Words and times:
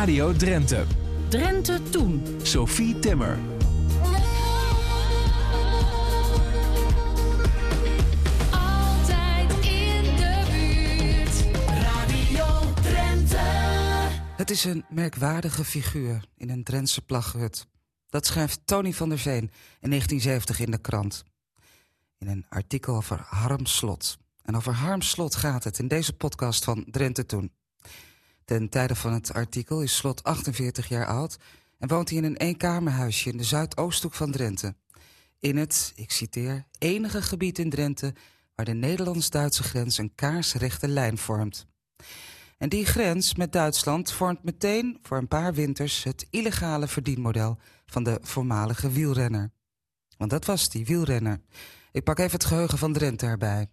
Radio 0.00 0.32
Drenthe. 0.32 0.86
Drenthe 1.28 1.82
Toen. 1.90 2.22
Sophie 2.42 2.98
Timmer. 2.98 3.38
Altijd 8.50 9.50
in 9.50 10.02
de 10.16 10.42
buurt. 10.50 11.56
Radio 11.66 12.72
Drenthe. 12.82 13.36
Het 14.36 14.50
is 14.50 14.64
een 14.64 14.84
merkwaardige 14.88 15.64
figuur 15.64 16.24
in 16.36 16.50
een 16.50 16.64
Drentse 16.64 17.02
plaghut. 17.02 17.66
Dat 18.08 18.26
schrijft 18.26 18.60
Tony 18.64 18.92
van 18.92 19.08
der 19.08 19.18
Veen 19.18 19.50
in 19.80 19.88
1970 19.88 20.60
in 20.60 20.70
de 20.70 20.78
krant. 20.78 21.24
In 22.18 22.28
een 22.28 22.46
artikel 22.48 22.96
over 22.96 23.26
Harm 23.26 23.66
Slot. 23.66 24.18
En 24.42 24.56
over 24.56 24.72
Harm 24.72 25.02
Slot 25.02 25.34
gaat 25.34 25.64
het 25.64 25.78
in 25.78 25.88
deze 25.88 26.12
podcast 26.12 26.64
van 26.64 26.84
Drenthe 26.90 27.26
Toen. 27.26 27.52
Ten 28.50 28.68
tijde 28.68 28.94
van 28.94 29.12
het 29.12 29.32
artikel 29.32 29.82
is 29.82 29.96
Slot 29.96 30.24
48 30.24 30.88
jaar 30.88 31.06
oud... 31.06 31.38
en 31.78 31.88
woont 31.88 32.08
hij 32.08 32.18
in 32.18 32.24
een 32.24 32.36
eenkamerhuisje 32.36 33.30
in 33.30 33.36
de 33.36 33.44
zuidoosthoek 33.44 34.14
van 34.14 34.30
Drenthe. 34.30 34.74
In 35.38 35.56
het, 35.56 35.92
ik 35.94 36.10
citeer, 36.10 36.66
enige 36.78 37.22
gebied 37.22 37.58
in 37.58 37.70
Drenthe... 37.70 38.14
waar 38.54 38.64
de 38.64 38.74
Nederlands-Duitse 38.74 39.62
grens 39.62 39.98
een 39.98 40.14
kaarsrechte 40.14 40.88
lijn 40.88 41.18
vormt. 41.18 41.66
En 42.58 42.68
die 42.68 42.86
grens 42.86 43.34
met 43.34 43.52
Duitsland 43.52 44.12
vormt 44.12 44.42
meteen 44.42 44.98
voor 45.02 45.18
een 45.18 45.28
paar 45.28 45.54
winters... 45.54 46.04
het 46.04 46.26
illegale 46.30 46.88
verdienmodel 46.88 47.58
van 47.86 48.02
de 48.02 48.18
voormalige 48.22 48.90
wielrenner. 48.90 49.50
Want 50.16 50.30
dat 50.30 50.44
was 50.44 50.68
die 50.68 50.86
wielrenner. 50.86 51.40
Ik 51.92 52.04
pak 52.04 52.18
even 52.18 52.32
het 52.32 52.44
geheugen 52.44 52.78
van 52.78 52.92
Drenthe 52.92 53.26
erbij. 53.26 53.70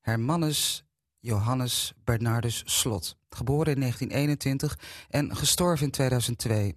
Hermanus 0.00 0.87
Johannes 1.20 1.92
Bernardus 2.04 2.62
Slot. 2.64 3.16
Geboren 3.28 3.74
in 3.74 3.80
1921 3.80 4.78
en 5.08 5.36
gestorven 5.36 5.84
in 5.86 5.92
2002. 5.92 6.76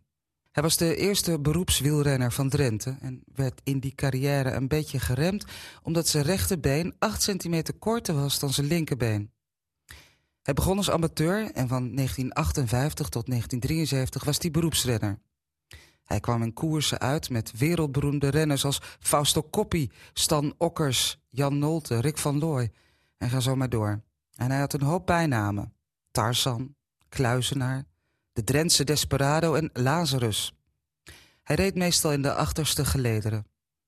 Hij 0.51 0.63
was 0.63 0.77
de 0.77 0.95
eerste 0.95 1.39
beroepswielrenner 1.39 2.31
van 2.31 2.49
Drenthe... 2.49 2.97
en 2.99 3.23
werd 3.35 3.61
in 3.63 3.79
die 3.79 3.95
carrière 3.95 4.51
een 4.51 4.67
beetje 4.67 4.99
geremd... 4.99 5.45
omdat 5.83 6.07
zijn 6.07 6.23
rechterbeen 6.23 6.95
8 6.99 7.21
centimeter 7.21 7.73
korter 7.73 8.15
was 8.15 8.39
dan 8.39 8.53
zijn 8.53 8.67
linkerbeen. 8.67 9.31
Hij 10.41 10.53
begon 10.53 10.77
als 10.77 10.89
amateur 10.89 11.51
en 11.51 11.67
van 11.67 11.95
1958 11.95 13.09
tot 13.09 13.25
1973 13.25 14.23
was 14.23 14.37
hij 14.37 14.51
beroepsrenner. 14.51 15.19
Hij 16.03 16.19
kwam 16.19 16.43
in 16.43 16.53
koersen 16.53 16.99
uit 16.99 17.29
met 17.29 17.51
wereldberoemde 17.57 18.27
renners 18.27 18.65
als 18.65 18.81
Fausto 18.99 19.47
Coppi, 19.49 19.91
Stan 20.13 20.53
Okkers, 20.57 21.19
Jan 21.29 21.57
Nolte, 21.57 21.99
Rick 21.99 22.17
van 22.17 22.39
Looy 22.39 22.71
en 23.17 23.29
ga 23.29 23.39
zo 23.39 23.55
maar 23.55 23.69
door. 23.69 24.03
En 24.41 24.51
hij 24.51 24.59
had 24.59 24.73
een 24.73 24.81
hoop 24.81 25.05
bijnamen. 25.05 25.73
Tarzan, 26.11 26.75
Kluizenaar, 27.09 27.83
de 28.33 28.43
Drentse 28.43 28.83
Desperado 28.83 29.53
en 29.53 29.69
Lazarus. 29.73 30.53
Hij 31.43 31.55
reed 31.55 31.75
meestal 31.75 32.11
in 32.11 32.21
de 32.21 32.33
achterste 32.33 32.85
gelederen. 32.85 33.45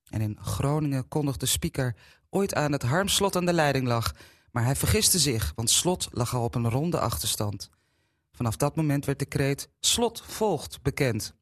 En 0.09 0.22
in 0.22 0.38
Groningen 0.42 1.08
kondigde 1.08 1.46
speaker 1.46 1.96
ooit 2.30 2.56
aan 2.56 2.72
dat 2.72 2.81
Harm 2.81 3.08
Slot 3.08 3.36
aan 3.36 3.46
de 3.46 3.54
leiding 3.54 3.88
lag... 3.88 4.16
maar 4.52 4.64
hij 4.64 4.76
vergiste 4.76 5.20
zich, 5.20 5.52
want 5.56 5.70
Slot 5.70 6.08
lag 6.12 6.36
al 6.36 6.44
op 6.44 6.56
een 6.56 6.70
ronde 6.70 7.00
achterstand. 7.00 7.70
Vanaf 8.31 8.56
dat 8.56 8.76
moment 8.76 9.06
werd 9.06 9.20
de 9.20 9.26
kreet 9.26 9.70
Slot 9.80 10.24
volgt 10.26 10.81
bekend. 10.81 11.36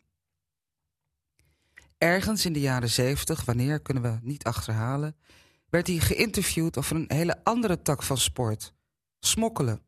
Ergens 1.98 2.45
in 2.45 2.54
de 2.54 2.59
jaren 2.59 2.89
zeventig, 2.89 3.45
wanneer 3.45 3.82
kunnen 3.82 4.04
we 4.04 4.20
niet 4.22 4.44
achterhalen... 4.44 5.16
werd 5.70 5.88
hij 5.88 5.98
geïnterviewd 5.98 6.78
over 6.78 6.95
een 6.95 7.12
hele 7.14 7.44
andere 7.44 7.82
tak 7.82 8.04
van 8.04 8.17
sport. 8.17 8.73
Smokkelen. 9.25 9.81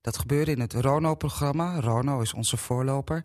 Dat 0.00 0.18
gebeurde 0.18 0.50
in 0.50 0.60
het 0.60 0.72
Rono-programma, 0.72 1.80
Rono 1.80 2.20
is 2.20 2.34
onze 2.34 2.56
voorloper... 2.56 3.24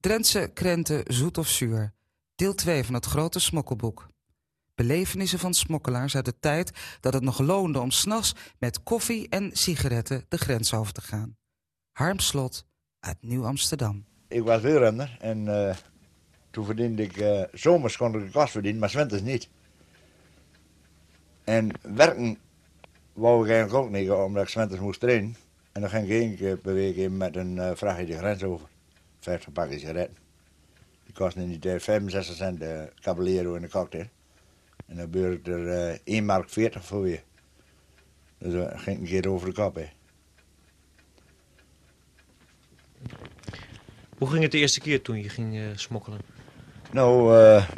Drentse 0.00 0.50
krenten 0.54 1.02
zoet 1.06 1.38
of 1.38 1.48
zuur. 1.48 1.92
Deel 2.34 2.54
2 2.54 2.84
van 2.84 2.94
het 2.94 3.06
grote 3.06 3.40
smokkelboek. 3.40 4.08
Belevenissen 4.74 5.38
van 5.38 5.54
smokkelaars 5.54 6.16
uit 6.16 6.24
de 6.24 6.38
tijd 6.38 6.72
dat 7.00 7.12
het 7.12 7.22
nog 7.22 7.38
loonde 7.38 7.80
om 7.80 7.90
s'nachts 7.90 8.34
met 8.58 8.82
koffie 8.82 9.28
en 9.28 9.50
sigaretten 9.52 10.24
de 10.28 10.38
grens 10.38 10.74
over 10.74 10.92
te 10.92 11.00
gaan. 11.00 11.36
Harm 11.92 12.18
Slot 12.18 12.66
uit 13.00 13.16
Nieuw-Amsterdam. 13.20 14.04
Ik 14.28 14.42
was 14.42 14.62
wielrenner 14.62 15.16
en 15.20 15.68
eh, 15.68 15.76
toen 16.50 16.64
verdiende 16.64 17.02
ik, 17.02 17.16
eh 17.16 17.42
zomers 17.52 17.96
kon 17.96 18.14
ik 18.14 18.24
de 18.24 18.30
kost 18.30 18.54
maar 18.54 18.92
winters 18.94 19.22
niet. 19.22 19.48
En 21.44 21.70
werken 21.82 22.38
wou 23.20 23.44
ik 23.44 23.50
eigenlijk 23.50 23.84
ook 23.84 23.90
niet, 23.90 24.10
omdat 24.10 24.42
ik 24.42 24.48
's 24.48 24.54
winters 24.54 24.80
moest 24.80 25.00
trainen. 25.00 25.36
En 25.72 25.80
dan 25.80 25.90
ging 25.90 26.04
ik 26.04 26.10
één 26.10 26.36
keer 26.36 26.56
per 26.56 26.74
week 26.74 26.96
even 26.96 27.16
met 27.16 27.36
een 27.36 27.58
eh 27.58 27.70
vrachtje 27.74 28.06
de 28.06 28.16
grens 28.16 28.42
over. 28.42 28.68
50 29.20 29.52
pakken 29.52 29.80
sigaretten. 29.80 30.16
Die 31.04 31.14
kosten 31.14 31.42
in 31.42 31.48
die 31.48 31.58
tijd 31.58 31.82
65 31.82 32.34
cent 32.34 32.60
de 32.60 32.92
Caballero 33.00 33.54
en 33.54 33.62
de 33.62 33.68
cocktail. 33.68 34.06
En 34.86 34.96
dan 34.96 35.10
beurt 35.10 35.48
er 35.48 35.68
eh 35.68 35.98
1 36.04 36.24
mark 36.24 36.48
40 36.48 36.84
voor 36.84 37.08
je. 37.08 37.20
Dus 38.38 38.52
dat 38.52 38.80
ging 38.80 38.98
een 38.98 39.04
keer 39.06 39.30
over 39.30 39.48
de 39.48 39.54
kop, 39.54 39.74
hè. 39.74 39.88
Hoe 44.18 44.28
ging 44.28 44.42
het 44.42 44.52
de 44.52 44.58
eerste 44.58 44.80
keer 44.80 45.02
toen 45.02 45.22
je 45.22 45.28
ging 45.28 45.56
eh, 45.56 45.62
smokkelen? 45.74 46.18
Nou, 46.90 47.38
eh, 47.38 47.68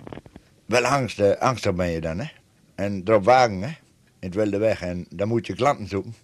wel 0.66 0.84
angst, 0.84 1.20
eh, 1.20 1.36
angstig 1.36 1.74
ben 1.74 1.88
je 1.88 2.00
dan, 2.00 2.18
hè. 2.18 2.26
En 2.74 3.02
erop 3.04 3.24
wagen, 3.24 3.62
hè. 3.62 3.72
Het 4.22 4.34
wilde 4.34 4.58
weg. 4.58 4.82
En 4.82 5.06
dan 5.08 5.28
moet 5.28 5.46
je 5.46 5.54
klanten 5.54 5.88
zoeken. 5.88 6.14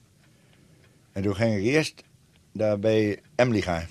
En 1.13 1.23
toen 1.23 1.37
ging 1.37 1.57
ik 1.57 1.63
eerst 1.63 2.05
daar 2.53 2.79
bij 2.79 3.21
gaan. 3.37 3.87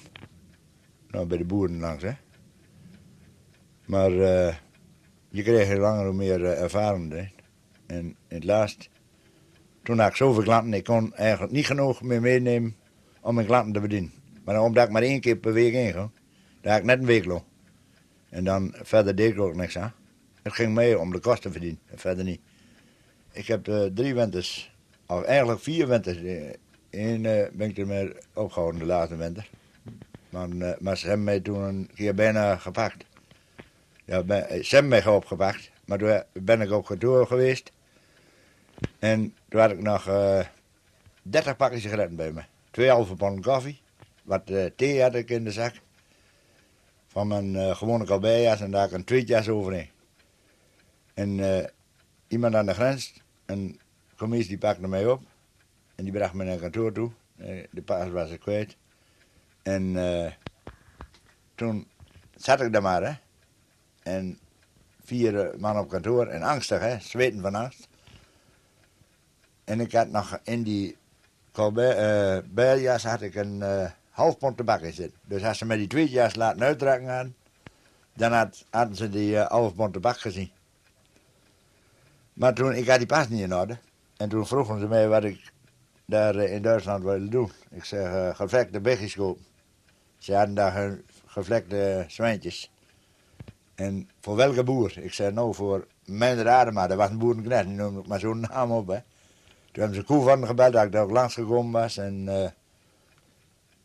Nou, 1.08 1.28
bij 1.28 1.38
de 1.38 1.46
boeren 1.46 1.80
langs, 1.80 2.04
hè. 2.04 2.12
Maar 3.86 4.12
eh, 4.12 4.56
je 5.30 5.44
kreeg 5.44 5.70
er 5.70 5.80
langer 5.80 6.06
hoe 6.06 6.14
meer 6.14 6.46
eh, 6.46 6.62
ervaring, 6.62 7.12
hè. 7.12 7.28
En 7.86 8.06
in 8.06 8.16
het 8.28 8.44
laatst, 8.44 8.90
toen 9.84 10.00
had 10.00 10.10
ik 10.10 10.16
zoveel 10.16 10.44
klanten, 10.44 10.74
ik 10.74 10.84
kon 10.84 11.16
eigenlijk 11.16 11.54
niet 11.54 11.66
genoeg 11.66 12.02
meer 12.02 12.22
meenemen 12.22 12.76
om 13.22 13.36
mijn 13.36 13.48
klanten 13.48 13.74
te 13.74 13.80
bedienen. 13.80 14.14
Maar 14.44 14.62
omdat 14.62 14.86
ik 14.86 14.92
maar 14.92 15.02
één 15.02 15.20
keer 15.20 15.36
per 15.36 15.54
week 15.54 15.74
inga, 15.74 16.10
daar 16.62 16.72
had 16.72 16.82
ik 16.82 16.86
net 16.86 17.00
een 17.00 17.06
week 17.06 17.26
loon. 17.26 17.44
En 18.30 18.44
dan 18.44 18.76
verder 18.82 19.16
deed 19.16 19.32
ik 19.32 19.40
ook 19.40 19.56
niks 19.56 19.78
aan. 19.78 19.94
Het 20.44 20.54
ging 20.54 20.74
mee 20.74 21.00
om 21.00 21.12
de 21.12 21.20
kosten 21.20 21.42
te 21.42 21.52
verdienen, 21.52 21.82
en 21.86 21.98
verder 21.98 22.24
niet. 22.24 22.42
Ik 23.32 23.48
heb 23.48 23.68
eh, 23.68 23.84
drie 23.94 24.14
winters, 24.16 24.72
of 25.06 25.24
eigenlijk 25.24 25.60
vier 25.62 25.88
winters. 25.88 26.18
eh, 26.18 26.54
Eén 26.90 27.26
eh, 27.26 27.50
ben 27.52 27.70
ik 27.70 27.78
er 27.78 27.88
mee 27.88 28.14
opgehouden 28.34 28.80
de 28.80 28.86
laatste 28.86 29.16
winter. 29.16 29.50
Maar, 30.30 30.50
eh, 30.50 30.80
maar 30.80 30.98
ze 30.98 31.08
hebben 31.08 31.26
mij 31.26 31.40
toen 31.40 31.62
een 31.64 31.90
keer 31.96 32.14
bijna 32.16 32.56
gepakt. 32.58 33.06
Ja, 34.06 34.24
ben, 34.24 34.66
ze 34.66 34.76
hebben 34.76 34.90
mij 34.90 35.06
opgepakt, 35.06 35.72
maar 35.86 35.98
toen 35.98 36.24
ben 36.34 36.62
ik 36.62 36.72
op 36.72 36.86
kantoor 36.86 37.28
geweest. 37.28 37.72
En 39.00 39.36
toen 39.50 39.60
had 39.60 39.72
ik 39.72 39.82
nog 39.82 40.08
eh 40.08 40.46
30 41.22 41.56
pakken 41.58 41.82
sigaretten 41.82 42.16
bij 42.16 42.32
me. 42.32 42.42
Twee 42.72 42.90
halve 42.90 43.16
pond 43.16 43.46
koffie. 43.46 43.82
Wat 44.24 44.42
thee 44.76 45.02
had 45.02 45.16
ik 45.16 45.30
in 45.30 45.44
de 45.44 45.52
zak. 45.52 45.74
Van 47.08 47.28
mijn 47.28 47.76
gewone 47.76 48.06
kabeljas 48.06 48.62
en 48.62 48.72
daar 48.72 48.82
had 48.82 48.90
ik 48.90 48.96
een 48.96 49.04
tweetjas 49.04 49.50
overheen. 49.50 49.90
En 51.14 51.40
iemand 52.28 52.56
aan 52.56 52.66
de 52.66 52.74
grens, 52.74 53.14
een 53.46 53.80
commissie 54.18 54.50
die 54.50 54.58
pakte 54.58 54.88
mij 54.88 55.08
op. 55.08 55.22
En 55.96 56.04
die 56.04 56.14
bracht 56.14 56.34
me 56.34 56.44
naar 56.44 56.58
kantoor 56.58 56.92
toe. 56.92 57.12
Eh, 57.38 57.64
de 57.72 57.82
paas 57.82 58.10
was 58.10 58.32
ik 58.32 58.40
kwijt. 58.40 58.76
En 59.64 59.98
eh, 59.98 60.32
toen 61.56 61.88
zat 62.36 62.62
ik 62.62 62.74
daar 62.74 62.82
maar, 62.82 63.04
hè. 63.04 63.14
En 64.04 64.40
vier 65.04 65.40
eh, 65.40 65.60
man 65.60 65.80
op 65.80 65.90
kantoor 65.90 66.28
en 66.28 66.42
angstig, 66.42 66.80
hè. 66.80 67.00
Zweten 67.00 67.42
van 67.42 67.56
angst. 67.56 67.88
En 69.64 69.80
ik 69.80 69.92
had 69.92 70.10
nog 70.10 70.40
in 70.44 70.64
die 70.64 70.98
beljas 72.46 73.04
had 73.04 73.22
ik 73.22 73.36
een 73.36 73.62
eh, 73.62 73.90
half 74.10 74.38
pond 74.38 74.58
tabak 74.58 74.82
in 74.82 74.94
zitten. 74.94 75.20
Dus 75.24 75.44
als 75.44 75.58
ze 75.58 75.66
met 75.66 75.78
die 75.78 75.88
tweetjas 75.88 76.36
laten 76.36 76.64
uitdrukken 76.64 77.10
aan, 77.10 77.36
dan 78.14 78.32
had, 78.32 78.66
hadden 78.70 78.96
ze 78.96 79.10
die 79.10 79.38
half 79.38 79.76
pond 79.76 79.94
tabak 79.94 80.20
gezien. 80.20 80.52
Maar 82.38 82.54
toen, 82.54 82.74
ik 82.74 82.88
had 82.88 82.98
die 82.98 83.08
pas 83.08 83.30
niet 83.30 83.42
in 83.42 83.56
orde. 83.56 83.78
En 84.18 84.30
toen 84.30 84.48
vroegen 84.48 84.80
ze 84.80 84.88
mij 84.88 85.08
wat 85.08 85.24
ik 85.24 85.52
daar 86.06 86.36
eh, 86.36 86.54
in 86.54 86.62
Duitsland 86.62 87.04
wilde 87.04 87.28
doen. 87.30 87.52
Ik 87.70 87.84
zeg, 87.84 88.14
eh 88.14 88.36
gevlekte 88.36 88.80
biggies 88.82 89.16
kopen. 89.16 89.46
Ze 90.18 90.36
hadden 90.36 90.56
daar 90.56 90.72
ge- 90.72 91.04
gevlekte 91.26 92.06
zwijntjes. 92.08 92.72
En 93.76 94.10
voor 94.20 94.36
welke 94.36 94.64
boer? 94.64 94.98
Ik 94.98 95.14
zei, 95.14 95.32
nou, 95.34 95.54
voor 95.56 95.88
mijn 96.06 96.42
Radema. 96.44 96.88
Dat 96.88 96.98
was 96.98 97.10
een 97.10 97.18
boerenknecht, 97.18 97.66
die 97.66 97.76
noemde 97.76 98.00
ik 98.00 98.08
maar 98.08 98.20
zo'n 98.20 98.40
naam 98.40 98.72
op, 98.72 98.88
hè. 98.88 98.98
Toen 99.72 99.84
hebben 99.84 99.96
ze 99.96 100.04
koe 100.04 100.24
van 100.24 100.40
me 100.40 100.46
gebeld 100.46 100.74
dat 100.74 100.84
ik 100.86 100.92
daar 100.92 101.04
ook 101.04 101.12
langsgekomen 101.12 101.82
was. 101.82 101.98
En 101.98 102.28
eh, 102.28 102.50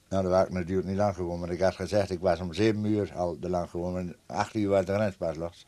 nou, 0.08 0.22
daar 0.22 0.28
was 0.28 0.44
ik 0.46 0.52
natuurlijk 0.52 0.88
niet 0.88 0.96
lang 0.96 1.14
gekomen. 1.14 1.40
Want 1.40 1.52
ik 1.52 1.60
had 1.60 1.74
gezegd, 1.74 2.10
ik 2.10 2.20
was 2.20 2.40
om 2.40 2.52
zeven 2.52 2.84
uur 2.84 3.12
al 3.14 3.36
te 3.40 3.48
lang 3.50 3.70
gekomen. 3.70 4.00
En 4.00 4.16
acht 4.36 4.54
uur 4.54 4.68
was 4.68 4.84
de 4.84 4.94
grenspas 4.94 5.36
los. 5.36 5.66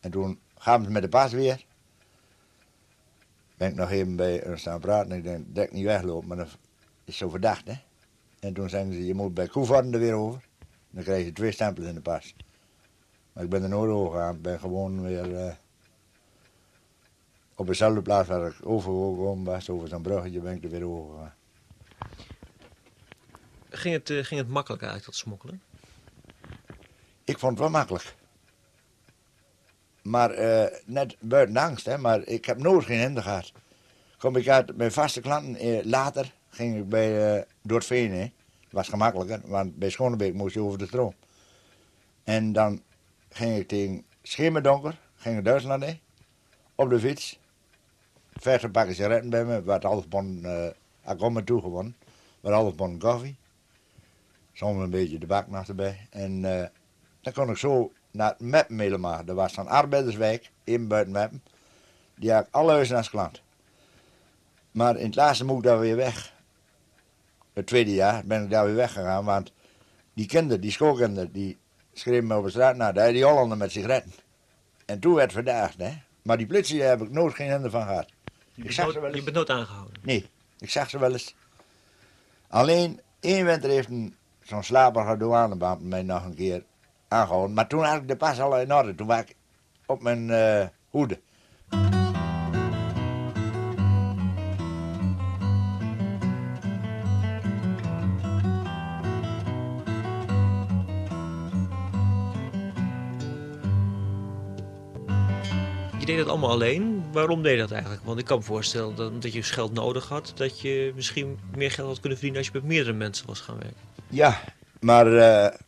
En 0.00 0.10
toen 0.10 0.38
gaan 0.58 0.84
ze 0.84 0.90
met 0.90 1.02
de 1.02 1.08
pas 1.08 1.32
weer. 1.32 1.64
Ben 3.56 3.68
ik 3.68 3.74
nog 3.74 3.90
even 3.90 4.16
bij 4.16 4.40
hun 4.44 4.58
staan 4.58 4.80
praten. 4.80 5.12
Ik 5.12 5.22
denk, 5.22 5.54
dat 5.54 5.64
ik 5.64 5.72
niet 5.72 5.84
wegloop, 5.84 6.24
maar 6.24 6.36
dat 6.36 6.58
is 7.04 7.16
zo 7.16 7.28
verdacht, 7.28 7.66
hè. 7.66 7.74
En 8.40 8.52
toen 8.52 8.68
zeggen 8.68 8.92
ze, 8.92 9.06
je 9.06 9.14
moet 9.14 9.34
bij 9.34 9.48
Koevarden 9.48 9.92
er 9.92 9.98
weer 9.98 10.14
over. 10.14 10.48
Dan 10.90 11.02
krijg 11.02 11.24
je 11.24 11.32
twee 11.32 11.52
stempels 11.52 11.86
in 11.86 11.94
de 11.94 12.00
pas. 12.00 12.34
Maar 13.32 13.44
ik 13.44 13.50
ben 13.50 13.62
er 13.62 13.68
nooit 13.68 13.90
over 13.90 14.12
gegaan. 14.12 14.34
Ik 14.34 14.42
ben 14.42 14.60
gewoon 14.60 15.02
weer 15.02 15.36
eh, 15.36 15.54
op 17.54 17.66
dezelfde 17.66 18.02
plaats 18.02 18.28
waar 18.28 18.46
ik 18.46 18.56
overgekomen 18.62 19.44
was. 19.44 19.70
Over 19.70 19.88
zo'n 19.88 20.02
bruggetje 20.02 20.40
ben 20.40 20.54
ik 20.54 20.64
er 20.64 20.70
weer 20.70 20.84
over 20.84 21.14
gegaan. 21.14 21.34
Ging 23.70 23.94
het, 23.94 24.10
eh, 24.10 24.24
ging 24.24 24.40
het 24.40 24.48
makkelijk 24.48 24.82
eigenlijk, 24.82 25.12
dat 25.12 25.20
smokkelen? 25.20 25.62
Ik 27.24 27.38
vond 27.38 27.52
het 27.52 27.60
wel 27.60 27.70
makkelijk. 27.70 28.14
Maar 30.04 30.30
eh, 30.30 30.78
net 30.86 31.16
buiten 31.20 31.56
angst, 31.56 31.86
hè. 31.86 31.98
Maar 31.98 32.26
ik 32.26 32.44
heb 32.44 32.58
nooit 32.58 32.84
geen 32.84 32.98
hinder 32.98 33.22
gehad. 33.22 33.52
Kom 34.18 34.36
ik 34.36 34.48
uit 34.48 34.76
mijn 34.76 34.92
vaste 34.92 35.20
klanten. 35.20 35.56
eh, 35.56 35.84
later 35.84 36.34
ging 36.48 36.76
ik 36.76 36.88
bij, 36.88 37.36
eh 37.36 37.42
door 37.62 37.78
het 37.78 37.86
veen, 37.86 38.12
hè. 38.12 38.32
was 38.70 38.88
gemakkelijker, 38.88 39.40
want 39.44 39.76
bij 39.76 39.90
Schonebeek 39.90 40.34
moest 40.34 40.54
je 40.54 40.60
over 40.60 40.78
de 40.78 40.86
stroom. 40.86 41.14
En 42.24 42.52
dan 42.52 42.82
ging 43.28 43.56
ik 43.56 43.68
tegen 43.68 44.04
schemerdonker, 44.22 45.00
ging 45.14 45.38
ik 45.38 45.44
Duitsland 45.44 45.84
in, 45.84 46.00
op 46.74 46.90
de 46.90 46.98
fiets. 47.00 47.38
Verse 48.32 48.68
pakken 48.68 48.94
sigaretten 48.94 49.30
bij 49.30 49.44
me, 49.44 49.62
wat 49.62 49.82
half 49.82 50.08
pond, 50.08 50.44
uh, 50.44 51.30
me 51.30 51.44
toegewonnen, 51.44 51.96
wat 52.40 52.52
half 52.52 52.74
pond 52.74 52.98
koffie. 52.98 53.36
Soms 54.52 54.82
een 54.82 54.90
beetje 54.90 55.18
de 55.18 55.26
bak 55.26 55.48
nog 55.48 55.68
erbij. 55.68 56.06
En 56.10 56.44
eh, 56.44 56.68
dan 57.20 57.32
kon 57.32 57.50
ik 57.50 57.56
zo 57.56 57.92
naar 58.14 58.34
Meppen 58.38 58.78
helemaal. 58.78 59.24
Dat 59.24 59.36
was 59.36 59.52
zo'n 59.52 59.68
arbeiderswijk, 59.68 60.50
in 60.64 60.88
buiten 60.88 61.12
Meppen. 61.12 61.42
Die 62.14 62.32
had 62.32 62.46
ik 62.46 62.54
alle 62.54 62.72
huizen 62.72 62.96
als 62.96 63.10
klant. 63.10 63.42
Maar 64.70 64.96
in 64.96 65.06
het 65.06 65.14
laatste 65.14 65.44
moet 65.44 65.56
ik 65.56 65.62
daar 65.62 65.80
weer 65.80 65.96
weg 65.96 66.32
het 67.54 67.66
tweede 67.66 67.94
jaar 67.94 68.24
ben 68.24 68.42
ik 68.42 68.50
daar 68.50 68.64
weer 68.64 68.74
weggegaan, 68.74 69.24
want 69.24 69.52
die 70.14 70.26
kinderen, 70.26 70.60
die 70.60 70.70
schoolkinderen, 70.70 71.32
die 71.32 71.58
schreven 71.92 72.26
me 72.26 72.36
op 72.36 72.44
de 72.44 72.50
straat 72.50 72.76
naar, 72.76 72.94
daar 72.94 73.12
die 73.12 73.24
Hollander 73.24 73.58
met 73.58 73.70
sigaretten. 73.70 74.12
En 74.84 75.00
toen 75.00 75.14
werd 75.14 75.32
verdaagd, 75.32 75.78
hè. 75.78 75.92
Maar 76.22 76.36
die 76.36 76.46
politie 76.46 76.78
daar 76.78 76.88
heb 76.88 77.02
ik 77.02 77.10
nooit 77.10 77.34
geen 77.34 77.50
hinder 77.50 77.70
van 77.70 77.86
gehad. 77.86 78.08
Ik 78.54 78.72
zag 78.72 78.92
ze 78.92 79.00
wel 79.00 79.14
Je 79.14 79.22
bent 79.22 79.36
nooit 79.36 79.50
aangehouden. 79.50 80.00
Nee, 80.02 80.30
ik 80.58 80.70
zag 80.70 80.90
ze 80.90 80.98
wel 80.98 81.12
eens. 81.12 81.34
Alleen, 82.48 83.00
één 83.20 83.44
winter 83.44 83.70
heeft 83.70 83.88
een, 83.88 84.16
zo'n 84.42 84.62
slaperige 84.62 85.16
douanebeambte 85.16 85.84
mij 85.84 86.02
nog 86.02 86.24
een 86.24 86.34
keer 86.34 86.64
aangehouden. 87.14 87.54
Maar 87.54 87.68
toen 87.68 87.84
had 87.84 87.96
ik 87.96 88.08
de 88.08 88.16
pas 88.16 88.40
al 88.40 88.60
in 88.60 88.74
orde. 88.74 88.94
Toen 88.94 89.06
was 89.06 89.20
ik 89.20 89.36
op 89.86 90.02
mijn 90.02 90.30
eh, 90.30 90.66
hoede. 90.88 91.20
Je 105.98 106.10
deed 106.10 106.18
dat 106.18 106.28
allemaal 106.28 106.50
alleen. 106.50 107.04
Waarom 107.12 107.42
deed 107.42 107.52
je 107.52 107.58
dat 107.58 107.70
eigenlijk? 107.70 108.02
Want 108.04 108.18
ik 108.18 108.24
kan 108.24 108.38
me 108.38 108.44
voorstellen 108.44 109.20
dat, 109.20 109.32
je 109.32 109.42
geld 109.42 109.72
nodig 109.72 110.08
had, 110.08 110.32
dat 110.34 110.60
je 110.60 110.92
misschien 110.94 111.38
meer 111.56 111.70
geld 111.70 111.88
had 111.88 112.00
kunnen 112.00 112.18
verdienen 112.18 112.38
als 112.44 112.52
je 112.52 112.58
met 112.58 112.68
meerdere 112.68 112.96
mensen 112.96 113.26
was 113.26 113.40
gaan 113.40 113.58
werken. 113.58 113.80
Ja, 114.08 114.40
maar 114.80 115.16
eh, 115.16 115.58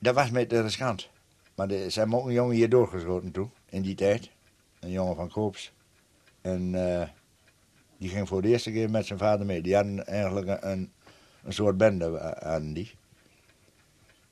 dat 0.00 0.14
was 0.14 0.30
mij 0.30 0.46
te 0.46 0.62
riskant. 0.62 1.08
Maar 1.54 1.70
er 1.70 1.90
zijn 1.90 2.14
ook 2.14 2.26
een 2.26 2.32
jongen 2.32 2.54
hier 2.56 2.68
doorgeschoten 2.68 3.30
toen, 3.30 3.50
in 3.68 3.82
die 3.82 3.94
tijd. 3.94 4.30
Een 4.80 4.90
jongen 4.90 5.16
van 5.16 5.28
Koops. 5.28 5.72
En 6.40 6.74
eh, 6.74 7.08
die 7.98 8.08
ging 8.08 8.28
voor 8.28 8.42
de 8.42 8.48
eerste 8.48 8.72
keer 8.72 8.90
met 8.90 9.06
zijn 9.06 9.18
vader 9.18 9.46
mee. 9.46 9.62
Die 9.62 9.74
hadden 9.74 10.06
eigenlijk 10.06 10.46
een, 10.64 10.92
een, 11.44 11.52
soort 11.52 11.76
bende, 11.76 12.18
eh, 12.18 12.50
hadden 12.50 12.72
die. 12.72 12.94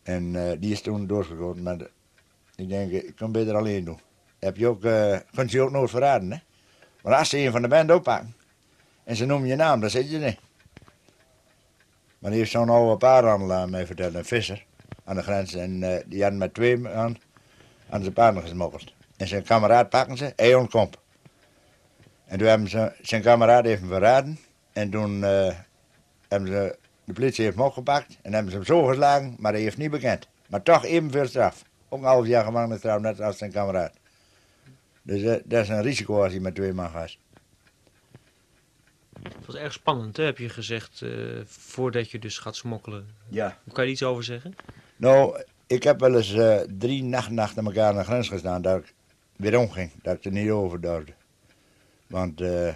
En 0.02 0.36
eh, 0.36 0.56
die 0.60 0.72
is 0.72 0.80
toen 0.80 1.06
doorgeschoten. 1.06 1.62
Maar 1.62 1.78
de- 1.78 1.90
ik 2.56 2.68
denk, 2.68 2.90
ik 2.92 3.16
kan 3.16 3.32
beter 3.32 3.56
alleen 3.56 3.84
doen. 3.84 3.98
Heb 4.38 4.56
je 4.56 4.66
ook, 4.66 4.80
kunt 5.34 5.50
je 5.50 5.60
ook 5.60 5.70
nooit 5.70 5.90
verraden, 5.90 6.32
hè. 6.32 6.38
Maar 7.02 7.14
als 7.14 7.28
ze 7.28 7.38
een 7.38 7.50
van 7.50 7.62
de 7.62 7.68
band 7.68 7.90
oppakken 7.90 8.34
en 9.04 9.16
ze 9.16 9.24
noemen 9.26 9.48
je 9.48 9.56
naam, 9.56 9.80
dan 9.80 9.90
zit 9.90 10.10
je 10.10 10.18
niet. 10.18 10.38
Maar 12.18 12.30
die 12.30 12.38
heeft 12.40 12.50
zo'n 12.50 12.68
oude 12.68 12.96
paardenhandelaar 12.96 13.68
mij 13.68 13.86
verteld, 13.86 14.14
een 14.14 14.24
visser, 14.24 14.66
aan 15.08 15.16
de 15.16 15.22
grens. 15.22 15.54
En 15.54 15.82
eh, 15.82 16.02
die 16.06 16.22
hadden 16.22 16.38
met 16.38 16.54
twee 16.54 16.78
man 16.78 17.18
aan 17.88 18.00
zijn 18.00 18.12
paarden 18.12 18.42
gesmokkeld. 18.42 18.92
En 19.16 19.28
zijn 19.28 19.42
kameraad 19.42 19.88
pakken 19.88 20.16
ze, 20.16 20.32
hij 20.36 20.54
ontkomt. 20.54 20.98
En 22.24 22.38
toen 22.38 22.48
hebben 22.48 22.68
ze 22.68 22.92
zijn 23.02 23.22
kameraad 23.22 23.64
even 23.64 23.88
verraden. 23.88 24.38
En 24.72 24.90
toen 24.90 25.24
eh, 25.24 25.54
hebben 26.28 26.48
ze, 26.48 26.78
de 27.04 27.12
politie 27.12 27.44
heeft 27.44 27.56
hem 27.56 27.66
opgepakt 27.66 28.18
en 28.22 28.32
hebben 28.32 28.50
ze 28.50 28.56
hem 28.56 28.66
zo 28.66 28.84
geslagen, 28.84 29.36
maar 29.38 29.52
hij 29.52 29.60
heeft 29.60 29.76
niet 29.76 29.90
bekend. 29.90 30.28
Maar 30.48 30.62
toch 30.62 30.84
evenveel 30.84 31.26
straf. 31.26 31.64
Ook 31.88 32.00
een 32.00 32.06
half 32.06 32.26
jaar 32.26 32.44
gevangenisstraf, 32.44 33.00
net 33.00 33.20
als 33.20 33.38
zijn 33.38 33.52
kameraad. 33.52 33.92
Dus 35.02 35.22
eh, 35.22 35.42
dat 35.44 35.62
is 35.62 35.68
een 35.68 35.82
risico 35.82 36.22
als 36.22 36.32
hij 36.32 36.40
met 36.40 36.54
twee 36.54 36.72
man 36.72 36.90
gaat. 36.90 37.16
Het 39.22 39.46
was 39.46 39.56
erg 39.56 39.72
spannend, 39.72 40.16
hè, 40.16 40.24
heb 40.24 40.38
je 40.38 40.48
gezegd, 40.48 41.02
voordat 41.44 42.10
je 42.10 42.18
dus 42.18 42.38
gaat 42.38 42.56
smokkelen. 42.56 43.08
Ja. 43.28 43.58
Kan 43.72 43.84
je 43.84 43.90
iets 43.90 44.02
over 44.02 44.24
zeggen? 44.24 44.54
Nou, 44.98 45.42
ik 45.66 45.82
heb 45.82 46.00
wel 46.00 46.16
eens 46.16 46.34
eh, 46.34 46.58
drie 46.78 47.02
nachten 47.02 47.38
achter 47.38 47.64
elkaar 47.64 47.90
aan 47.90 47.96
de 47.96 48.04
grens 48.04 48.28
gestaan 48.28 48.62
dat 48.62 48.78
ik 48.78 48.94
weer 49.36 49.58
omging. 49.58 49.90
Dat 50.02 50.16
ik 50.16 50.24
er 50.24 50.32
niet 50.32 50.50
over 50.50 50.80
durfde. 50.80 51.12
Want 52.06 52.40
eh, 52.40 52.74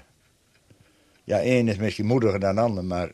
ja, 1.25 1.39
één 1.41 1.69
is 1.69 1.77
misschien 1.77 2.07
moediger 2.07 2.41
dan 2.41 2.55
de 2.55 2.61
ander, 2.61 2.85
maar 2.85 3.13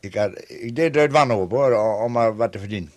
ik, 0.00 0.14
ik 0.48 0.76
deed 0.76 0.96
uit 0.96 1.12
wanhoop 1.12 1.50
hoor, 1.50 2.02
om, 2.04 2.12
maar 2.12 2.36
wat 2.36 2.52
te 2.52 2.58
verdienen. 2.58 2.92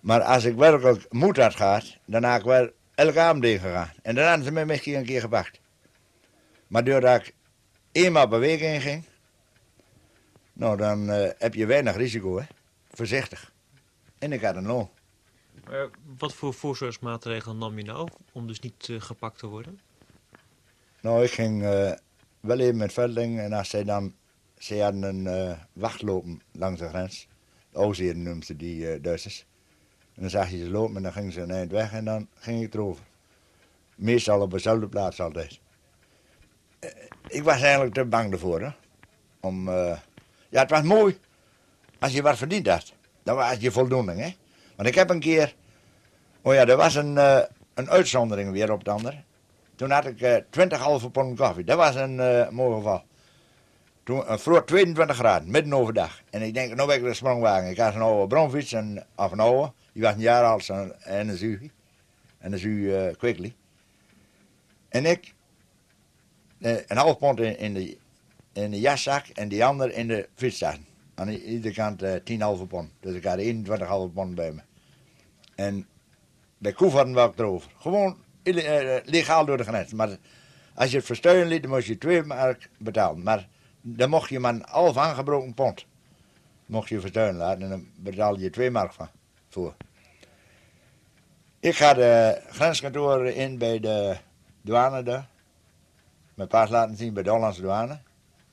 Maar 0.00 0.22
als 0.22 0.44
ik 0.44 0.56
werkelijk 0.56 1.12
moed 1.12 1.36
had 1.36 1.54
gehad, 1.54 1.96
dan 2.04 2.24
had 2.24 2.38
ik 2.38 2.44
wel 2.44 2.70
elke 2.94 3.20
avond 3.20 3.44
heen 3.44 3.58
gegaan. 3.58 3.92
En 4.02 4.14
dan 4.14 4.26
hadden 4.26 4.44
ze 4.44 4.52
me 4.52 4.64
misschien 4.64 4.94
een 4.94 5.04
keer 5.04 5.20
gepakt. 5.20 5.60
Maar 6.66 6.84
doordat 6.84 7.20
ik 7.20 7.34
eenmaal 7.92 8.28
per 8.28 8.38
week 8.38 8.60
heen 8.60 8.80
ging, 8.80 9.04
nou 10.52 10.76
dan 10.76 11.10
eh, 11.10 11.30
heb 11.38 11.54
je 11.54 11.66
weinig 11.66 11.96
risico 11.96 12.38
hè. 12.38 12.44
Voorzichtig. 12.90 13.52
En 14.18 14.32
ik 14.32 14.42
had 14.42 14.56
een. 14.56 14.88
Maar 15.64 15.88
wat 16.18 16.34
voor 16.34 16.54
voorzorgsmaatregelen 16.54 17.58
nam 17.58 17.78
je 17.78 17.84
nou 17.84 18.08
om 18.32 18.46
dus 18.46 18.60
niet 18.60 18.88
eh, 18.88 19.00
gepakt 19.00 19.38
te 19.38 19.46
worden? 19.46 19.80
Nou, 21.00 21.24
ik 21.24 21.30
ging 21.30 21.62
eh, 21.62 21.92
wel 22.40 22.58
even 22.58 22.76
met 22.76 22.92
Velding 22.92 23.38
en 23.38 23.52
als 23.52 23.68
zij 23.68 23.84
dan... 23.84 24.14
Zij 24.58 24.78
hadden 24.78 25.02
een 25.02 25.26
eh, 25.26 25.58
wacht 25.72 26.02
lopen 26.02 26.40
langs 26.52 26.80
de 26.80 26.88
grens. 26.88 27.28
De 27.70 27.78
Oosheeren 27.78 28.22
noemden 28.22 28.42
ze 28.42 28.56
die 28.56 29.00
Duitsers. 29.00 29.46
En 30.14 30.20
dan 30.20 30.30
zag 30.30 30.50
je 30.50 30.58
ze 30.58 30.70
lopen 30.70 30.96
en 30.96 31.02
dan 31.02 31.12
gingen 31.12 31.32
ze 31.32 31.40
een 31.40 31.50
eind 31.50 31.70
weg 31.70 31.92
en 31.92 32.04
dan 32.04 32.28
ging 32.34 32.62
ik 32.62 32.74
erover. 32.74 33.04
Meestal 33.94 34.40
op 34.40 34.50
dezelfde 34.50 34.88
plaats 34.88 35.20
altijd. 35.20 35.60
Ik 37.28 37.42
was 37.42 37.60
eigenlijk 37.60 37.94
te 37.94 38.04
bang 38.04 38.32
ervoor, 38.32 38.60
hè. 38.60 38.70
Om, 39.40 39.70
ja, 40.48 40.60
het 40.60 40.70
was 40.70 40.82
mooi 40.82 41.18
als 41.98 42.12
je 42.12 42.22
wat 42.22 42.36
verdiend 42.36 42.66
had. 42.66 42.92
Dat 43.28 43.36
was 43.36 43.56
je 43.58 43.70
voldoening, 43.70 44.20
hè. 44.20 44.34
Want 44.76 44.88
ik 44.88 44.94
heb 44.94 45.10
een 45.10 45.20
keer... 45.20 45.54
Oh 46.42 46.54
ja, 46.54 46.66
er 46.66 46.76
was 46.76 46.94
een, 46.94 47.18
eh, 47.18 47.40
een 47.74 47.90
uitzondering 47.90 48.52
weer 48.52 48.72
op 48.72 48.78
het 48.78 48.88
ander. 48.88 49.24
Toen 49.76 49.90
had 49.90 50.06
ik 50.06 50.44
20 50.50 50.78
halve 50.78 51.10
pond 51.10 51.38
koffie. 51.38 51.64
Dat 51.64 51.76
was 51.76 51.94
een 51.94 52.16
mooi 52.54 52.76
geval. 52.76 53.02
Toen, 54.02 54.18
uh, 54.18 54.36
vroeg 54.36 54.64
22 54.64 55.16
graden, 55.16 55.50
midden 55.50 55.72
overdag. 55.74 56.20
En 56.30 56.42
ik 56.42 56.54
denk, 56.54 56.74
nou 56.74 56.88
ben 56.88 56.96
ik 56.96 57.02
de 57.02 57.14
sprongwagen. 57.14 57.70
Ik 57.70 57.78
had 57.78 57.94
een 57.94 58.00
oude 58.00 58.26
bronfiets, 58.26 58.72
en, 58.72 59.06
of 59.16 59.32
een 59.32 59.40
oude. 59.40 59.72
Die 59.92 60.02
was 60.02 60.12
een 60.12 60.20
jaar 60.20 60.44
oud 60.44 60.68
en 60.68 61.28
een 61.28 61.36
zuur. 61.36 61.70
En 62.38 62.52
een 62.52 62.58
zuur 62.58 63.16
quickly. 63.16 63.54
En 64.88 65.06
ik, 65.06 65.34
een 66.58 66.96
half 66.96 67.18
pond 67.18 67.40
in, 67.40 67.58
in, 67.58 67.74
de, 67.74 67.96
in 68.52 68.70
de 68.70 68.80
jaszak 68.80 69.26
en 69.26 69.48
die 69.48 69.64
ander 69.64 69.92
in 69.92 70.08
de 70.08 70.28
fietszak. 70.34 70.78
Aan 71.18 71.28
iedere 71.28 71.74
kant 71.74 72.02
eh 72.02 72.14
10 72.24 72.40
halve 72.40 72.66
pond. 72.66 72.90
Dus 73.00 73.14
ik 73.14 73.24
had 73.24 73.38
21 73.38 73.88
halve 73.88 74.08
pond 74.08 74.34
bij 74.34 74.52
me. 74.52 74.60
En 75.54 75.86
bij 76.58 76.72
Koevoorden 76.72 77.12
wou 77.14 77.30
ik 77.30 77.38
erover. 77.38 77.70
Gewoon 77.78 78.16
ille- 78.42 78.62
eh, 78.62 79.04
legaal 79.10 79.44
door 79.44 79.56
de 79.56 79.64
grens. 79.64 79.92
Maar 79.92 80.16
als 80.74 80.90
je 80.90 80.96
het 80.96 81.06
verstuiven 81.06 81.48
liet, 81.48 81.66
moest 81.66 81.86
je 81.86 81.98
2 81.98 82.22
mark 82.22 82.70
betalen. 82.78 83.22
Maar 83.22 83.48
dan 83.80 84.10
mocht 84.10 84.28
je 84.28 84.38
maar 84.38 84.54
een 84.54 84.64
half 84.68 84.96
aangebroken 84.96 85.54
pond. 85.54 85.86
Mocht 86.66 86.88
je 86.88 87.00
verstuiven 87.00 87.36
laten 87.38 87.62
en 87.62 87.68
dan 87.68 87.86
betaal 87.96 88.38
je 88.38 88.50
2 88.50 88.70
mark 88.70 88.92
van, 88.92 89.08
voor. 89.48 89.74
Ik 91.60 91.76
ga 91.76 91.94
de 91.94 92.40
grenskantoor 92.48 93.26
in 93.26 93.58
bij 93.58 93.80
de 93.80 94.16
douane 94.60 95.02
daar. 95.02 95.28
Mijn 96.34 96.48
paas 96.48 96.70
laten 96.70 96.96
zien 96.96 97.14
bij 97.14 97.22
de 97.22 97.30
Hollandse 97.30 97.60
douane. 97.60 98.00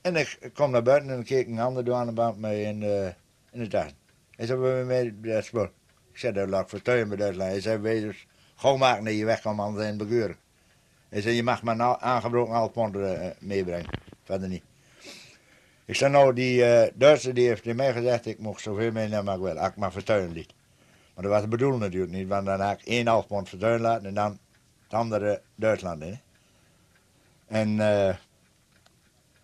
En 0.06 0.16
ik 0.16 0.50
kom 0.54 0.70
naar 0.70 0.82
buiten 0.82 1.10
en 1.10 1.24
keek 1.24 1.46
een 1.46 1.58
andere 1.58 1.84
douaneband 1.84 2.38
mee 2.38 2.62
in 2.62 2.80
de, 2.80 3.14
in 3.52 3.58
de 3.58 3.68
tas. 3.68 3.94
Hij 4.30 4.46
zei, 4.46 4.58
we 4.58 4.84
mee 4.86 5.20
dat 5.20 5.44
spul. 5.44 5.64
Ik 6.12 6.18
zei, 6.18 6.32
dat 6.32 6.48
laat 6.48 6.62
ik 6.62 6.68
verstuiven 6.68 7.08
bij 7.08 7.16
Duitsland. 7.16 7.50
Hij 7.50 7.60
zei, 7.60 7.78
weet 7.78 8.00
je, 8.00 8.06
dus 8.06 8.26
gewoon 8.56 8.78
maken 8.78 9.04
dat 9.04 9.14
je 9.14 9.24
wegkomt, 9.24 9.60
anders 9.60 9.84
zijn 9.84 9.96
bekeuren. 9.96 10.36
Hij 11.08 11.20
zei, 11.20 11.34
je 11.34 11.42
mag 11.42 11.62
maar 11.62 11.74
een 11.74 11.82
aangebroken 11.82 12.54
half 12.54 12.72
pond 12.72 12.96
eh, 12.96 13.26
meebrengen. 13.38 13.90
Verder 14.24 14.48
niet. 14.48 14.62
Ik 15.84 15.94
zei 15.94 16.12
nou, 16.12 16.32
die 16.32 16.64
eh 16.64 16.92
Duitser 16.94 17.34
die 17.34 17.48
heeft 17.48 17.62
tegen 17.62 17.76
mij 17.76 17.92
gezegd, 17.92 18.26
ik 18.26 18.38
mocht 18.38 18.62
zoveel 18.62 18.92
meenemen 18.92 19.28
als 19.28 19.36
ik 19.36 19.42
wil, 19.42 19.58
als 19.58 19.68
ik 19.68 19.76
maar 19.76 19.92
vertuinen 19.92 20.32
liet. 20.32 20.54
Maar 21.14 21.24
dat 21.24 21.32
was 21.32 21.42
de 21.42 21.48
bedoeling 21.48 21.80
natuurlijk 21.80 22.12
niet, 22.12 22.28
want 22.28 22.46
dan 22.46 22.60
had 22.60 22.80
ik 22.80 22.86
één 22.86 23.06
half 23.06 23.26
pond 23.26 23.48
vertuinen 23.48 23.80
laten 23.80 24.06
en 24.06 24.14
dan 24.14 24.38
het 24.82 24.94
andere 24.94 25.42
Duitsland 25.54 26.02
in. 26.02 26.20
En 27.46 27.80
eh, 27.80 28.14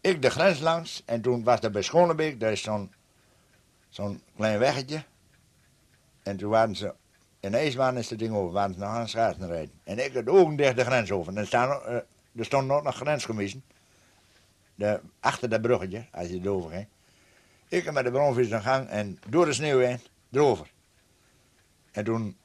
ik 0.02 0.22
de 0.22 0.30
grens 0.30 0.60
langs 0.60 1.02
en 1.04 1.20
toen 1.20 1.44
was 1.44 1.60
er 1.60 1.70
bij 1.70 1.82
Schonebeek, 1.82 2.40
daar 2.40 2.52
is 2.52 2.62
zo'n 2.62 2.92
zo'n 3.88 4.22
klein 4.36 4.58
weggetje. 4.58 5.04
En 6.22 6.36
toen 6.36 6.50
waren 6.50 6.76
ze, 6.76 6.94
in 7.40 7.54
IJsbaan 7.54 7.96
is 7.96 8.10
het 8.10 8.18
ding 8.18 8.34
over, 8.34 8.52
waren 8.52 8.74
ze 8.74 8.80
nog 8.80 8.88
aan 8.88 9.08
schaatsen 9.08 9.46
rijden. 9.46 9.80
En 9.84 10.04
ik 10.04 10.14
had 10.14 10.28
ogen 10.28 10.56
dicht 10.56 10.76
de 10.76 10.84
grens 10.84 11.10
over. 11.10 11.32
En 11.32 11.38
er, 11.38 11.46
staan, 11.46 11.70
ook, 11.70 11.82
eh, 11.82 11.94
er 12.36 12.44
stonden 12.44 12.76
ook 12.76 12.82
nog 12.82 12.96
grenscommissen. 12.96 13.64
De, 14.74 15.00
achter 15.20 15.48
dat 15.48 15.62
bruggetje, 15.62 16.06
als 16.12 16.28
je 16.28 16.40
erover 16.42 16.70
ging. 16.70 16.86
Ik 17.68 17.84
heb 17.84 17.94
met 17.94 18.04
de 18.04 18.10
bronfiets 18.10 18.52
aan 18.52 18.62
gang 18.62 18.88
en 18.88 19.18
door 19.28 19.44
de 19.44 19.52
sneeuw 19.52 19.78
heen, 19.78 20.00
erover. 20.30 20.70
En 21.92 22.04
toen 22.04 22.36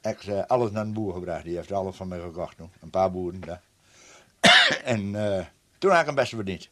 heb 0.00 0.20
ik 0.20 0.44
alles 0.46 0.70
naar 0.70 0.84
een 0.84 0.92
boer 0.92 1.12
gebracht. 1.12 1.44
Die 1.44 1.56
heeft 1.56 1.72
alles 1.72 1.96
van 1.96 2.08
mij 2.08 2.20
gekocht 2.20 2.56
toen. 2.56 2.70
Een 2.80 2.90
paar 2.90 3.10
boeren 3.10 3.40
daar. 3.40 3.62
en 4.84 5.14
eh, 5.14 5.46
toen 5.78 5.90
had 5.90 6.00
ik 6.00 6.06
hem 6.06 6.14
best 6.14 6.34
verdiend. 6.34 6.68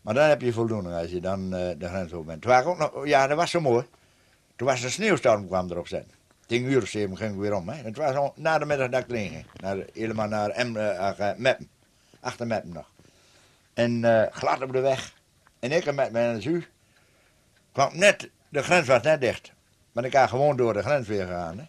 Maar 0.00 0.14
dan 0.14 0.28
heb 0.28 0.40
je 0.40 0.52
voldoening 0.52 0.94
als 0.94 1.10
je 1.10 1.20
dan 1.20 1.54
eh, 1.54 1.78
de 1.78 1.88
grens 1.88 2.12
over 2.12 2.26
bent. 2.26 2.42
Toen 2.42 2.52
ook 2.52 2.78
nog, 2.78 3.06
ja, 3.06 3.26
dat 3.26 3.36
was 3.36 3.50
zo 3.50 3.60
mooi. 3.60 3.86
Toen 4.56 4.66
was 4.66 4.82
een 4.82 4.90
sneeuwstorm 4.90 5.46
kwam 5.46 5.70
erop 5.70 5.88
zetten. 5.88 6.14
Tien 6.46 6.64
uur 6.64 6.82
of 6.82 6.88
zeven 6.88 7.16
ging 7.16 7.32
ik 7.34 7.40
weer 7.40 7.54
om. 7.54 7.68
Hè. 7.68 7.82
Het 7.82 7.96
was 7.96 8.14
al 8.14 8.32
na 8.36 8.58
de 8.58 8.64
middag 8.64 8.88
dat 8.88 9.12
ik. 9.12 9.44
Naar, 9.60 9.76
helemaal 9.92 10.28
naar 10.28 10.50
em, 10.50 10.76
eh, 10.76 11.10
uh, 11.18 11.30
Meppen. 11.36 11.68
Achter 12.20 12.46
Meppen 12.46 12.72
nog. 12.72 12.90
En 13.74 14.04
eh, 14.04 14.32
glad 14.32 14.62
op 14.62 14.72
de 14.72 14.80
weg. 14.80 15.14
En 15.58 15.72
ik 15.72 15.94
met 15.94 16.12
mijn 16.12 16.42
zuur. 16.42 16.70
kwam 17.72 17.98
net, 17.98 18.30
de 18.48 18.62
grens 18.62 18.86
was 18.86 19.02
net 19.02 19.20
dicht. 19.20 19.52
Maar 19.92 20.04
ik 20.04 20.14
had 20.14 20.28
gewoon 20.28 20.56
door 20.56 20.72
de 20.72 20.82
grens 20.82 21.08
weer 21.08 21.26
gegaan. 21.26 21.68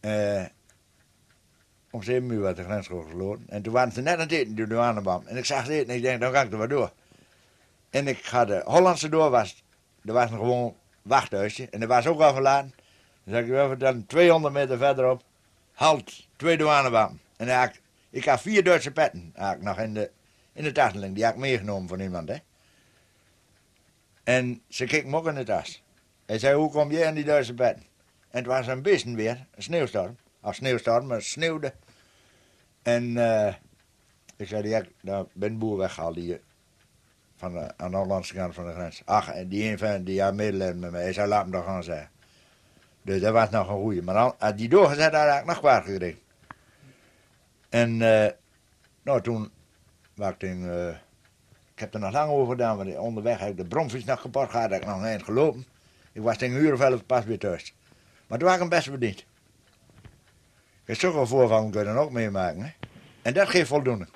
Hè. 0.00 0.46
Om 1.94 2.02
zeven 2.02 2.30
uur 2.30 2.40
werd 2.40 2.56
de 2.56 2.62
grens 2.62 2.86
gesloten. 2.86 3.44
En 3.48 3.62
toen 3.62 3.72
waren 3.72 3.92
ze 3.92 4.00
net 4.00 4.14
aan 4.14 4.20
het 4.20 4.32
eten, 4.32 4.54
de 4.54 4.66
douanebam. 4.66 5.26
En 5.26 5.36
ik 5.36 5.44
zag 5.44 5.62
het 5.62 5.70
eten 5.70 5.88
en 5.88 5.96
ik 5.96 6.02
denk, 6.02 6.20
dan 6.20 6.32
ga 6.32 6.42
ik 6.42 6.52
er 6.52 6.58
wel 6.58 6.68
door. 6.68 6.92
En 7.90 8.08
ik 8.08 8.18
ga 8.18 8.44
de 8.44 8.62
Hollandse 8.64 9.08
door, 9.08 9.30
was, 9.30 9.64
er 10.04 10.12
was 10.12 10.30
een 10.30 10.36
gewoon 10.36 10.76
wachthuisje. 11.02 11.68
En 11.70 11.80
dat 11.80 11.88
was 11.88 12.06
ook 12.06 12.20
al 12.20 12.32
verlaten. 12.32 12.74
Dan 13.24 13.34
zeg 13.34 13.44
ik 13.44 13.50
wel, 13.50 13.78
dan 13.78 14.06
200 14.06 14.54
meter 14.54 14.78
verderop, 14.78 15.22
halt, 15.72 16.26
twee 16.36 16.56
douanebam. 16.56 17.20
En 17.36 17.62
ik, 17.62 17.80
ik 18.10 18.24
had 18.24 18.40
vier 18.40 18.64
Duitse 18.64 18.90
petten 18.90 19.32
had 19.34 19.54
ik 19.54 19.62
nog 19.62 19.78
in 19.78 19.94
de, 19.94 20.10
in 20.52 20.64
de 20.64 20.72
tasseling. 20.72 21.14
Die 21.14 21.24
had 21.24 21.32
ik 21.32 21.40
meegenomen 21.40 21.88
van 21.88 22.00
iemand, 22.00 22.28
hè. 22.28 22.36
En 24.24 24.62
ze 24.68 24.84
keek 24.84 25.06
me 25.06 25.16
ook 25.16 25.26
in 25.26 25.34
de 25.34 25.44
tas. 25.44 25.82
Hij 26.26 26.38
zei, 26.38 26.54
hoe 26.54 26.70
kom 26.70 26.90
je 26.90 27.06
aan 27.06 27.14
die 27.14 27.24
Duitse 27.24 27.54
petten? 27.54 27.84
En 28.30 28.38
het 28.38 28.46
was 28.46 28.66
een 28.66 28.82
beetje 28.82 29.14
weer, 29.14 29.46
een 29.54 29.62
sneeuwstorm. 29.62 30.16
Of 30.42 30.54
sneeuwstorm, 30.54 31.06
maar 31.06 31.16
het 31.16 31.26
sneeuwde. 31.26 31.72
En 32.84 33.16
eh, 33.16 33.54
ik 34.36 34.48
zei, 34.48 34.68
ja, 34.68 34.82
nou, 35.00 35.26
ben 35.32 35.58
boer 35.58 35.76
weggehaald 35.76 36.14
die, 36.14 36.40
van 37.36 37.52
de, 37.52 37.72
aan 37.76 37.90
de 37.90 37.96
Hollandse 37.96 38.34
kant 38.34 38.54
van 38.54 38.66
de 38.66 38.72
grens. 38.72 39.02
Ach, 39.04 39.28
en 39.28 39.48
die 39.48 39.70
een 39.70 39.78
van 39.78 40.04
die 40.04 40.22
had 40.22 40.34
medelijden 40.34 40.78
met 40.78 40.90
mij. 40.90 41.02
Hij 41.02 41.12
zei, 41.12 41.28
laat 41.28 41.42
hem 41.42 41.52
toch 41.52 41.64
gaan 41.64 41.84
zeggen. 41.84 42.10
Dus 43.02 43.20
dat 43.20 43.32
was 43.32 43.50
nog 43.50 43.68
een 43.68 43.74
goeie. 43.74 44.02
Maar 44.02 44.14
dan, 44.14 44.34
had 44.38 44.58
die 44.58 44.68
doorgezet, 44.68 45.14
had 45.14 45.38
ik 45.40 45.44
nog 45.44 45.58
kwaad 45.58 45.84
gekregen. 45.84 46.20
En 47.68 48.02
eh, 48.02 48.32
nou, 49.02 49.20
toen 49.20 49.50
was 50.14 50.32
ik 50.38 50.42
eh, 50.42 50.88
ik 51.74 51.80
heb 51.80 51.94
er 51.94 52.00
nog 52.00 52.12
lang 52.12 52.30
over 52.30 52.50
gedaan, 52.50 52.76
want 52.76 52.96
onderweg 52.96 53.38
heb 53.38 53.50
ik 53.50 53.56
de 53.56 53.64
bromfiets 53.64 54.04
nog 54.04 54.20
gepakt 54.20 54.52
heb 54.52 54.72
ik 54.72 54.86
nog 54.86 55.02
eind 55.02 55.22
gelopen. 55.22 55.66
Ik 56.12 56.22
was 56.22 56.36
tegen 56.36 56.56
een 56.56 56.62
uur 56.62 56.72
of 56.72 56.80
elf 56.80 57.06
pas 57.06 57.24
weer 57.24 57.38
thuis. 57.38 57.74
Maar 58.26 58.38
toen 58.38 58.46
was 58.46 58.56
ik 58.56 58.60
hem 58.60 58.70
best 58.70 58.88
verdiend. 58.88 59.24
Voorvallen 60.86 61.70
kun 61.70 61.80
je 61.80 61.86
dan 61.86 61.96
ook 61.96 62.10
meemaken. 62.10 62.62
Hè? 62.62 62.70
En 63.22 63.34
dat 63.34 63.48
geeft 63.48 63.68
voldoening. 63.68 64.10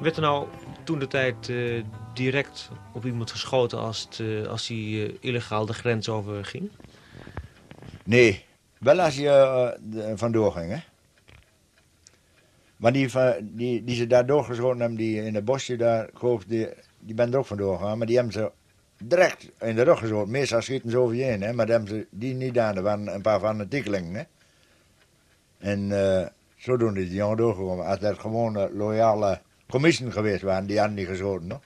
Werd 0.00 0.16
er 0.16 0.22
nou 0.22 0.48
toen 0.84 0.98
de 0.98 1.06
tijd 1.06 1.48
eh, 1.48 1.82
direct 2.14 2.70
op 2.92 3.04
iemand 3.04 3.30
geschoten 3.30 3.78
als, 3.78 4.00
het, 4.00 4.20
eh, 4.20 4.48
als 4.48 4.68
hij 4.68 4.76
eh, 4.76 5.14
illegaal 5.20 5.66
de 5.66 5.74
grens 5.74 6.08
over 6.08 6.44
ging? 6.44 6.70
Nee, 8.04 8.44
wel 8.78 9.00
als 9.00 9.16
je 9.16 10.14
vandoor 10.14 10.52
ging, 10.52 10.70
hè. 10.72 10.78
Maar 12.76 12.92
die, 12.92 13.10
die, 13.42 13.84
die 13.84 13.96
ze 13.96 14.06
daar 14.06 14.26
doorgeschoten 14.26 14.80
hebben, 14.80 14.98
die 14.98 15.22
in 15.22 15.34
het 15.34 15.44
bosje 15.44 15.76
daar, 15.76 16.08
geloof, 16.14 16.44
die, 16.44 16.68
die 16.98 17.14
ben 17.14 17.32
er 17.32 17.38
ook 17.38 17.46
vandoor 17.46 17.78
gegaan. 17.78 17.98
Maar 17.98 18.06
die 18.06 18.16
hebben 18.16 18.32
ze 18.32 18.50
direct 19.02 19.50
in 19.60 19.74
de 19.74 19.82
rug 19.82 19.98
geschoten. 19.98 20.30
Meestal 20.30 20.62
schieten 20.62 20.90
ze 20.90 20.98
over 20.98 21.16
je 21.16 21.22
heen, 21.22 21.42
hè. 21.42 21.52
Maar 21.52 21.66
die 21.66 21.74
hebben 21.74 21.94
ze 21.94 22.06
die 22.10 22.34
niet 22.34 22.58
aan. 22.58 22.76
Er 22.76 22.82
waren 22.82 23.14
een 23.14 23.22
paar 23.22 23.40
van 23.40 23.58
de 23.58 23.68
tikkelingen, 23.68 24.14
hè. 24.14 24.22
En 25.58 25.92
eh 25.92 26.26
zodoende 26.56 27.00
is 27.00 27.08
die 27.08 27.16
jongen 27.16 27.36
doorgekomen. 27.36 27.86
Als 27.86 27.98
dat 27.98 28.18
gewoon 28.18 28.56
eh, 28.56 28.74
loyale 28.74 29.40
commissies 29.68 30.12
geweest 30.12 30.42
waren, 30.42 30.66
die 30.66 30.78
hadden 30.78 30.96
die 30.96 31.06
geschoten, 31.06 31.50
hoor. 31.50 31.60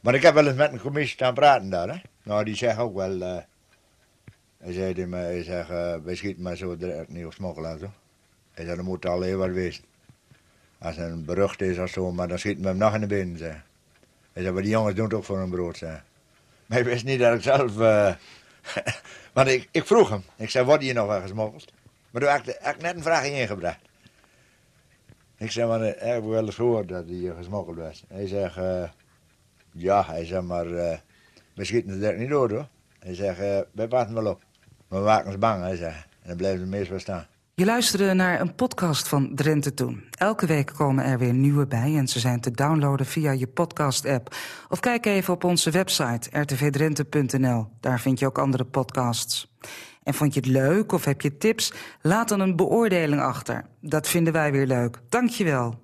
Maar 0.00 0.14
ik 0.14 0.22
heb 0.22 0.34
wel 0.34 0.46
eens 0.46 0.56
met 0.56 0.72
een 0.72 0.80
commissie 0.80 1.14
staan 1.14 1.34
praten 1.34 1.70
daar, 1.70 1.88
hè. 1.88 1.96
Nou, 2.22 2.44
die 2.44 2.54
zegt 2.56 2.78
ook 2.78 2.94
wel... 2.94 3.22
eh, 3.22 3.42
hij 4.58 4.72
zei 4.72 4.94
tegen 4.94 5.12
hij 6.04 6.14
schieten 6.14 6.42
maar 6.42 6.56
zo 6.56 6.76
direct 6.76 7.08
niet 7.08 7.24
op 7.24 7.32
smokkelaars, 7.32 7.80
hoor. 7.80 7.92
Hij 8.54 8.64
zei, 8.64 8.76
dat 8.76 8.84
moet 8.84 9.06
al 9.06 9.36
wat 9.36 9.50
wezen. 9.50 9.84
Als 10.78 10.96
hij 10.96 11.08
een 11.08 11.24
berucht 11.24 11.60
is 11.60 11.78
of 11.78 11.88
zo, 11.88 12.12
maar 12.12 12.28
dan 12.28 12.38
schieten 12.38 12.62
we 12.62 12.68
hem 12.68 12.78
nog 12.78 12.94
in 12.94 13.00
de 13.00 13.06
benen, 13.06 13.38
zei. 13.38 13.62
Zei, 14.32 14.50
maar 14.50 14.62
die 14.62 14.70
jongens 14.70 14.94
doen 14.94 15.12
ook 15.12 15.24
voor 15.24 15.38
een 15.38 15.50
brood, 15.50 15.76
zei. 15.76 15.92
Maar 16.66 16.78
hij 16.78 16.84
wist 16.84 17.04
niet 17.04 17.18
dat 17.18 17.34
ik 17.34 17.42
zelf... 17.42 17.80
eh, 17.80 18.14
Want 19.32 19.48
ik, 19.48 19.68
ik 19.70 19.86
vroeg 19.86 20.08
hem, 20.08 20.22
ik 20.36 20.50
zei, 20.50 20.64
wordt 20.64 20.82
hier 20.82 20.94
nog 20.94 21.06
wel 21.06 21.20
gesmokkeld? 21.20 21.72
Maar 22.10 22.22
toen 22.22 22.30
had 22.30 22.48
ik, 22.74 22.82
net 22.82 22.96
een 22.96 23.02
vraag 23.02 23.24
ingebracht. 23.24 23.80
Ik 25.36 25.50
zei, 25.50 25.68
maar 25.68 25.80
eh, 25.80 26.12
heb 26.12 26.22
ik 26.22 26.28
wel 26.28 26.46
eens 26.46 26.54
gehoord 26.54 26.88
dat 26.88 27.08
hij 27.08 27.32
gesmokkeld 27.36 27.76
was. 27.76 28.04
Hij 28.08 28.26
zegt, 28.26 28.56
eh, 28.56 28.88
ja, 29.72 30.04
hij 30.06 30.24
zei, 30.24 30.42
maar 30.42 30.66
eh, 30.66 30.98
we 31.54 31.64
schieten 31.64 32.00
het 32.00 32.18
niet 32.18 32.28
door, 32.28 32.50
hoor. 32.50 32.68
Hij 32.98 33.14
zegt, 33.14 33.38
eh, 33.38 33.60
wij 33.72 33.88
passen 33.88 34.14
wel 34.14 34.26
op. 34.26 34.42
We 34.88 34.98
maken 34.98 35.32
ze 35.32 35.38
bang, 35.38 35.62
hij 35.62 35.76
zei. 35.76 35.92
En 35.92 36.28
dan 36.28 36.36
blijven 36.36 36.60
ze 36.60 36.66
meestal 36.66 36.98
staan. 36.98 37.26
Je 37.56 37.64
luisterde 37.64 38.12
naar 38.14 38.40
een 38.40 38.54
podcast 38.54 39.08
van 39.08 39.34
Drenthe 39.34 39.74
Toen. 39.74 40.04
Elke 40.10 40.46
week 40.46 40.72
komen 40.76 41.04
er 41.04 41.18
weer 41.18 41.32
nieuwe 41.32 41.66
bij 41.66 41.96
en 41.96 42.08
ze 42.08 42.18
zijn 42.18 42.40
te 42.40 42.50
downloaden 42.50 43.06
via 43.06 43.30
je 43.30 43.46
podcast-app. 43.46 44.34
Of 44.68 44.80
kijk 44.80 45.06
even 45.06 45.34
op 45.34 45.44
onze 45.44 45.70
website 45.70 46.40
rtvdrenthe.nl. 46.40 47.66
Daar 47.80 48.00
vind 48.00 48.18
je 48.18 48.26
ook 48.26 48.38
andere 48.38 48.64
podcasts. 48.64 49.54
En 50.02 50.14
vond 50.14 50.34
je 50.34 50.40
het 50.40 50.48
leuk 50.48 50.92
of 50.92 51.04
heb 51.04 51.20
je 51.20 51.36
tips? 51.36 51.72
Laat 52.00 52.28
dan 52.28 52.40
een 52.40 52.56
beoordeling 52.56 53.20
achter. 53.20 53.64
Dat 53.80 54.08
vinden 54.08 54.32
wij 54.32 54.52
weer 54.52 54.66
leuk. 54.66 55.00
Dank 55.08 55.30
je 55.30 55.44
wel. 55.44 55.82